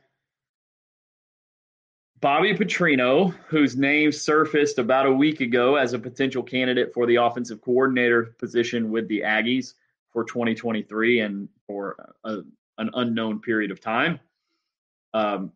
Bobby 2.20 2.54
Petrino, 2.54 3.34
whose 3.46 3.76
name 3.76 4.12
surfaced 4.12 4.78
about 4.78 5.06
a 5.06 5.12
week 5.12 5.40
ago 5.40 5.76
as 5.76 5.94
a 5.94 5.98
potential 5.98 6.42
candidate 6.42 6.92
for 6.92 7.06
the 7.06 7.16
offensive 7.16 7.62
coordinator 7.62 8.34
position 8.38 8.90
with 8.90 9.08
the 9.08 9.22
Aggies 9.22 9.74
for 10.10 10.24
2023 10.24 11.20
and 11.20 11.48
for 11.66 12.12
a, 12.24 12.40
an 12.76 12.90
unknown 12.94 13.40
period 13.40 13.70
of 13.70 13.80
time. 13.80 14.20
Um, 15.14 15.52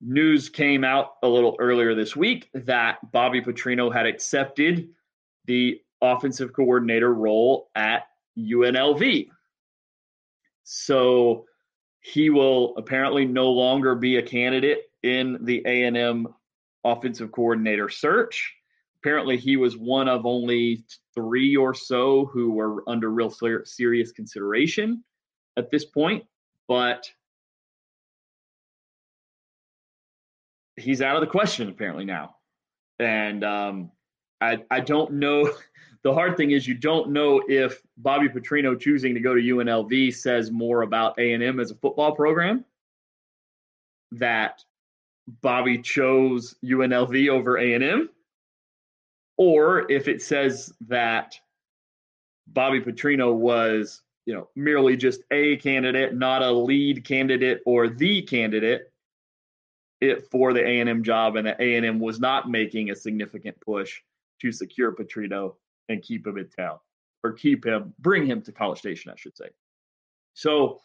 news 0.00 0.48
came 0.48 0.84
out 0.84 1.14
a 1.24 1.28
little 1.28 1.56
earlier 1.58 1.96
this 1.96 2.14
week 2.14 2.48
that 2.54 2.98
Bobby 3.10 3.40
Petrino 3.40 3.92
had 3.92 4.06
accepted 4.06 4.90
the 5.46 5.80
offensive 6.00 6.52
coordinator 6.52 7.12
role 7.12 7.70
at 7.74 8.06
UNLV. 8.38 9.30
So 10.70 11.46
he 12.00 12.28
will 12.28 12.76
apparently 12.76 13.24
no 13.24 13.52
longer 13.52 13.94
be 13.94 14.16
a 14.16 14.22
candidate 14.22 14.82
in 15.02 15.38
the 15.46 15.62
A&M 15.64 16.28
offensive 16.84 17.32
coordinator 17.32 17.88
search. 17.88 18.54
Apparently, 19.02 19.38
he 19.38 19.56
was 19.56 19.78
one 19.78 20.08
of 20.08 20.26
only 20.26 20.84
three 21.14 21.56
or 21.56 21.72
so 21.72 22.26
who 22.26 22.50
were 22.50 22.86
under 22.86 23.08
real 23.08 23.32
serious 23.64 24.12
consideration 24.12 25.02
at 25.56 25.70
this 25.70 25.86
point, 25.86 26.26
but 26.66 27.10
he's 30.76 31.00
out 31.00 31.16
of 31.16 31.22
the 31.22 31.28
question 31.28 31.70
apparently 31.70 32.04
now. 32.04 32.34
And 32.98 33.42
um, 33.42 33.90
I, 34.38 34.64
I 34.70 34.80
don't 34.80 35.14
know. 35.14 35.50
The 36.02 36.14
hard 36.14 36.36
thing 36.36 36.52
is 36.52 36.66
you 36.66 36.74
don't 36.74 37.10
know 37.10 37.42
if 37.48 37.82
Bobby 37.96 38.28
Petrino 38.28 38.78
choosing 38.78 39.14
to 39.14 39.20
go 39.20 39.34
to 39.34 39.40
UNLV 39.40 40.14
says 40.14 40.50
more 40.50 40.82
about 40.82 41.18
A&M 41.18 41.58
as 41.58 41.70
a 41.70 41.74
football 41.74 42.14
program 42.14 42.64
that 44.12 44.64
Bobby 45.42 45.78
chose 45.78 46.54
UNLV 46.64 47.28
over 47.28 47.58
A&M, 47.58 48.08
or 49.36 49.90
if 49.90 50.08
it 50.08 50.22
says 50.22 50.72
that 50.88 51.38
Bobby 52.46 52.80
Petrino 52.80 53.34
was, 53.34 54.02
you 54.24 54.34
know, 54.34 54.48
merely 54.56 54.96
just 54.96 55.22
a 55.30 55.56
candidate, 55.56 56.14
not 56.14 56.42
a 56.42 56.50
lead 56.50 57.04
candidate 57.04 57.60
or 57.66 57.88
the 57.88 58.22
candidate 58.22 58.90
it 60.00 60.30
for 60.30 60.52
the 60.52 60.64
A&M 60.64 61.02
job, 61.02 61.36
and 61.36 61.46
that 61.46 61.60
A&M 61.60 61.98
was 61.98 62.20
not 62.20 62.48
making 62.48 62.90
a 62.90 62.96
significant 62.96 63.60
push 63.60 64.00
to 64.40 64.52
secure 64.52 64.92
Petrino 64.92 65.54
and 65.88 66.02
keep 66.02 66.26
him 66.26 66.38
in 66.38 66.48
town, 66.48 66.78
or 67.24 67.32
keep 67.32 67.64
him, 67.64 67.94
bring 67.98 68.26
him 68.26 68.42
to 68.42 68.52
College 68.52 68.78
Station, 68.78 69.10
I 69.10 69.16
should 69.16 69.36
say. 69.36 69.48
So 70.34 70.80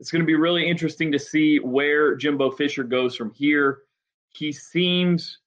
it's 0.00 0.10
going 0.10 0.22
to 0.22 0.26
be 0.26 0.34
really 0.34 0.68
interesting 0.68 1.12
to 1.12 1.18
see 1.18 1.58
where 1.58 2.16
Jimbo 2.16 2.50
Fisher 2.50 2.84
goes 2.84 3.16
from 3.16 3.32
here. 3.32 3.82
He 4.30 4.52
seems 4.52 5.38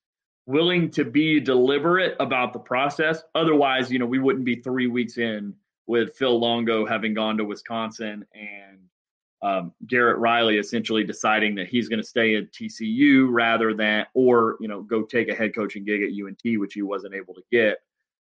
willing 0.46 0.90
to 0.92 1.04
be 1.04 1.40
deliberate 1.40 2.16
about 2.20 2.54
the 2.54 2.60
process. 2.60 3.22
Otherwise, 3.36 3.92
you 3.92 4.00
know, 4.00 4.06
we 4.06 4.20
wouldn't 4.20 4.46
be 4.46 4.56
three 4.56 4.88
weeks 4.88 5.18
in 5.18 5.54
with 5.88 6.16
Phil 6.16 6.40
Longo 6.40 6.86
having 6.86 7.14
gone 7.14 7.38
to 7.38 7.46
Wisconsin 7.46 8.26
and 8.34 8.80
um, 9.42 9.74
Garrett 9.86 10.18
Riley 10.18 10.58
essentially 10.58 11.04
deciding 11.04 11.56
that 11.56 11.68
he's 11.68 11.90
going 11.90 12.02
to 12.02 12.08
stay 12.08 12.36
at 12.36 12.52
TCU 12.52 13.28
rather 13.30 13.74
than, 13.74 14.06
or 14.14 14.58
you 14.60 14.68
know, 14.68 14.82
go 14.82 15.04
take 15.04 15.30
a 15.30 15.36
head 15.36 15.54
coaching 15.54 15.86
gig 15.86 16.02
at 16.02 16.10
UNT, 16.10 16.60
which 16.60 16.74
he 16.74 16.82
wasn't 16.82 17.14
able 17.14 17.34
to 17.36 17.44
get, 17.52 17.78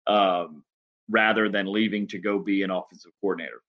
um, 0.10 0.64
rather 1.10 1.50
than 1.50 1.72
leaving 1.72 2.08
to 2.08 2.20
go 2.20 2.40
be 2.40 2.64
an 2.64 2.72
offensive 2.72 3.12
coordinator 3.22 3.62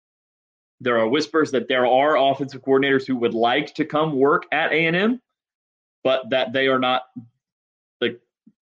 there 0.81 0.99
are 0.99 1.07
whispers 1.07 1.51
that 1.51 1.69
there 1.69 1.87
are 1.87 2.17
offensive 2.17 2.63
coordinators 2.63 3.07
who 3.07 3.17
would 3.17 3.35
like 3.35 3.75
to 3.75 3.85
come 3.85 4.17
work 4.17 4.47
at 4.51 4.73
A&M, 4.73 5.21
but 6.03 6.31
that 6.31 6.53
they 6.53 6.69
are 6.69 6.79
not 6.79 7.03
like 8.01 8.19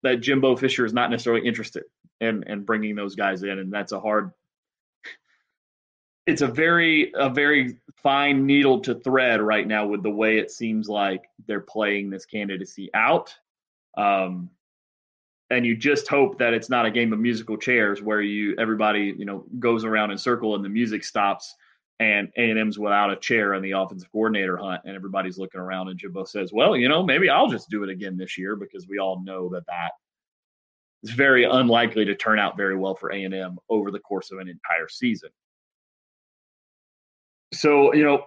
that 0.03 0.17
Jimbo 0.17 0.57
Fisher 0.57 0.85
is 0.85 0.93
not 0.93 1.09
necessarily 1.09 1.47
interested 1.47 1.83
in 2.19 2.43
in 2.43 2.63
bringing 2.63 2.95
those 2.95 3.15
guys 3.15 3.43
in, 3.43 3.57
and 3.59 3.71
that's 3.71 3.93
a 3.93 3.99
hard. 3.99 4.31
It's 6.27 6.41
a 6.41 6.47
very 6.47 7.13
a 7.15 7.29
very 7.29 7.77
fine 8.03 8.45
needle 8.45 8.81
to 8.81 8.95
thread 8.95 9.41
right 9.41 9.65
now 9.65 9.87
with 9.87 10.03
the 10.03 10.09
way 10.09 10.37
it 10.37 10.51
seems 10.51 10.89
like 10.89 11.23
they're 11.47 11.61
playing 11.61 12.09
this 12.09 12.25
candidacy 12.25 12.89
out. 12.93 13.33
Um, 13.97 14.49
and 15.51 15.65
you 15.65 15.75
just 15.75 16.07
hope 16.07 16.39
that 16.39 16.53
it's 16.53 16.69
not 16.69 16.85
a 16.85 16.91
game 16.91 17.13
of 17.13 17.19
musical 17.19 17.57
chairs 17.57 18.01
where 18.01 18.21
you 18.21 18.55
everybody 18.57 19.13
you 19.17 19.25
know 19.25 19.45
goes 19.59 19.83
around 19.83 20.11
in 20.11 20.17
circle 20.17 20.55
and 20.55 20.63
the 20.63 20.69
music 20.69 21.03
stops 21.03 21.53
and 21.99 22.29
A&M's 22.35 22.79
without 22.79 23.11
a 23.11 23.15
chair 23.15 23.53
in 23.53 23.61
the 23.61 23.71
offensive 23.71 24.11
coordinator 24.11 24.57
hunt, 24.57 24.81
and 24.85 24.95
everybody's 24.95 25.37
looking 25.37 25.61
around, 25.61 25.89
and 25.89 25.99
Jimbo 25.99 26.23
says, 26.23 26.51
"Well, 26.51 26.75
you 26.75 26.89
know, 26.89 27.03
maybe 27.03 27.29
I'll 27.29 27.49
just 27.49 27.69
do 27.69 27.83
it 27.83 27.91
again 27.91 28.17
this 28.17 28.39
year 28.39 28.55
because 28.55 28.87
we 28.87 28.97
all 28.97 29.21
know 29.23 29.49
that 29.49 29.67
that 29.67 29.91
is 31.03 31.11
very 31.11 31.43
unlikely 31.43 32.05
to 32.05 32.15
turn 32.15 32.39
out 32.39 32.57
very 32.57 32.75
well 32.75 32.95
for 32.95 33.11
A&M 33.11 33.59
over 33.69 33.91
the 33.91 33.99
course 33.99 34.31
of 34.31 34.39
an 34.39 34.47
entire 34.47 34.87
season." 34.89 35.29
So, 37.53 37.93
you 37.93 38.03
know, 38.03 38.25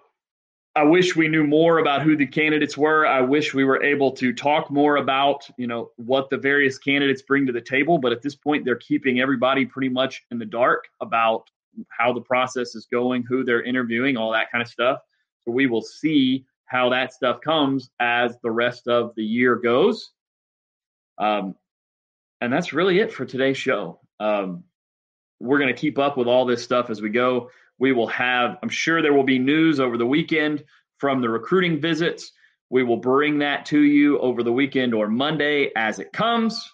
I 0.77 0.83
wish 0.83 1.15
we 1.15 1.29
knew 1.29 1.47
more 1.47 1.79
about 1.79 2.03
who 2.03 2.17
the 2.17 2.27
candidates 2.27 2.77
were. 2.77 3.07
I 3.07 3.21
wish 3.21 3.55
we 3.55 3.65
were 3.65 3.83
able 3.83 4.11
to 4.13 4.33
talk 4.33 4.73
more 4.73 4.97
about, 4.97 5.49
you 5.57 5.69
know, 5.69 5.91
what 5.97 6.31
the 6.31 6.37
various 6.37 6.79
candidates 6.79 7.23
bring 7.23 7.47
to 7.47 7.53
the 7.53 7.61
table. 7.61 7.99
But 7.99 8.11
at 8.11 8.23
this 8.23 8.35
point, 8.35 8.65
they're 8.65 8.75
keeping 8.75 9.21
everybody 9.21 9.65
pretty 9.65 9.89
much 9.89 10.25
in 10.33 10.39
the 10.39 10.45
dark 10.45 10.87
about 11.01 11.49
how 11.91 12.13
the 12.13 12.21
process 12.21 12.75
is 12.75 12.87
going, 12.91 13.23
who 13.23 13.45
they're 13.45 13.63
interviewing, 13.63 14.17
all 14.17 14.33
that 14.33 14.51
kind 14.51 14.63
of 14.63 14.69
stuff. 14.69 14.99
So 15.43 15.53
we 15.53 15.67
will 15.67 15.83
see 15.83 16.45
how 16.67 16.89
that 16.89 17.13
stuff 17.13 17.41
comes 17.41 17.91
as 18.01 18.37
the 18.43 18.51
rest 18.51 18.89
of 18.89 19.15
the 19.15 19.25
year 19.25 19.57
goes. 19.57 20.11
Um, 21.19 21.55
and 22.41 22.53
that's 22.53 22.73
really 22.73 22.99
it 22.99 23.13
for 23.13 23.25
today's 23.25 23.57
show. 23.57 24.01
Um, 24.19 24.65
we're 25.39 25.59
going 25.59 25.73
to 25.73 25.81
keep 25.81 25.99
up 25.99 26.17
with 26.17 26.27
all 26.27 26.47
this 26.47 26.65
stuff 26.65 26.91
as 26.91 27.01
we 27.01 27.11
go. 27.11 27.51
We 27.79 27.93
will 27.93 28.07
have, 28.09 28.57
I'm 28.63 28.69
sure 28.69 29.03
there 29.03 29.13
will 29.13 29.25
be 29.25 29.39
news 29.39 29.81
over 29.81 29.99
the 29.99 30.07
weekend 30.07 30.65
from 30.99 31.21
the 31.21 31.29
recruiting 31.29 31.81
visits. 31.81 32.33
We 32.71 32.83
will 32.83 32.97
bring 32.97 33.39
that 33.39 33.67
to 33.67 33.81
you 33.81 34.19
over 34.19 34.43
the 34.43 34.53
weekend 34.53 34.95
or 34.95 35.09
Monday 35.09 35.71
as 35.77 35.99
it 35.99 36.13
comes. 36.13 36.71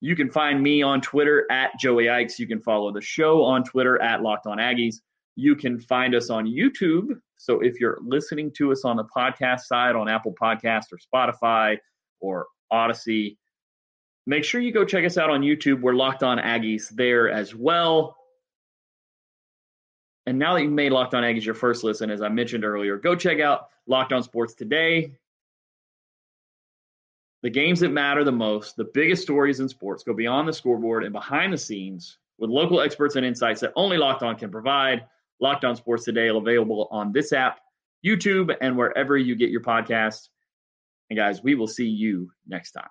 You 0.00 0.16
can 0.16 0.30
find 0.30 0.62
me 0.62 0.82
on 0.82 1.00
Twitter 1.00 1.46
at 1.50 1.78
Joey 1.78 2.08
Ikes. 2.08 2.38
You 2.38 2.46
can 2.46 2.60
follow 2.60 2.92
the 2.92 3.00
show 3.00 3.42
on 3.42 3.64
Twitter 3.64 4.00
at 4.02 4.22
Locked 4.22 4.46
On 4.46 4.58
Aggies. 4.58 4.96
You 5.36 5.56
can 5.56 5.80
find 5.80 6.14
us 6.14 6.30
on 6.30 6.46
YouTube. 6.46 7.08
So 7.36 7.60
if 7.60 7.80
you're 7.80 7.98
listening 8.02 8.52
to 8.56 8.70
us 8.70 8.84
on 8.84 8.96
the 8.96 9.04
podcast 9.04 9.60
side 9.60 9.96
on 9.96 10.08
Apple 10.08 10.34
Podcast 10.40 10.84
or 10.92 10.98
Spotify 10.98 11.78
or 12.20 12.46
Audacy, 12.72 13.36
make 14.26 14.44
sure 14.44 14.60
you 14.60 14.72
go 14.72 14.84
check 14.84 15.04
us 15.04 15.18
out 15.18 15.30
on 15.30 15.42
YouTube. 15.42 15.80
We're 15.80 15.94
Locked 15.94 16.22
On 16.22 16.38
Aggies 16.38 16.88
there 16.90 17.30
as 17.30 17.54
well. 17.54 18.16
And 20.26 20.38
now 20.38 20.54
that 20.54 20.62
you've 20.62 20.72
made 20.72 20.92
Locked 20.92 21.14
On 21.14 21.22
Aggies 21.22 21.44
your 21.44 21.54
first 21.54 21.84
listen, 21.84 22.10
as 22.10 22.22
I 22.22 22.28
mentioned 22.28 22.64
earlier, 22.64 22.96
go 22.96 23.14
check 23.14 23.40
out 23.40 23.68
Locked 23.86 24.12
On 24.12 24.22
Sports 24.22 24.54
Today 24.54 25.12
the 27.44 27.50
games 27.50 27.80
that 27.80 27.90
matter 27.90 28.24
the 28.24 28.32
most, 28.32 28.74
the 28.74 28.88
biggest 28.94 29.22
stories 29.22 29.60
in 29.60 29.68
sports 29.68 30.02
go 30.02 30.14
beyond 30.14 30.48
the 30.48 30.52
scoreboard 30.52 31.04
and 31.04 31.12
behind 31.12 31.52
the 31.52 31.58
scenes 31.58 32.16
with 32.38 32.48
local 32.48 32.80
experts 32.80 33.16
and 33.16 33.26
insights 33.26 33.60
that 33.60 33.72
only 33.76 33.98
Locked 33.98 34.22
On 34.22 34.34
can 34.34 34.50
provide. 34.50 35.04
Locked 35.40 35.66
On 35.66 35.76
Sports 35.76 36.04
Today 36.04 36.28
available 36.28 36.88
on 36.90 37.12
this 37.12 37.34
app, 37.34 37.60
YouTube, 38.04 38.56
and 38.62 38.78
wherever 38.78 39.18
you 39.18 39.36
get 39.36 39.50
your 39.50 39.60
podcasts. 39.60 40.30
And 41.10 41.18
guys, 41.18 41.42
we 41.42 41.54
will 41.54 41.66
see 41.66 41.86
you 41.86 42.30
next 42.46 42.72
time. 42.72 42.88